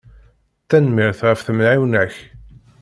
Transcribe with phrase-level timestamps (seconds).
[0.69, 2.15] Tenmmirt ɣef temεiwna-ak.